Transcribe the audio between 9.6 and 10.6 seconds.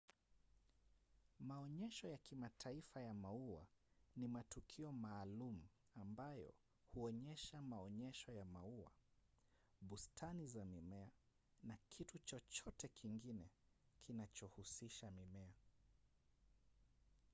bustani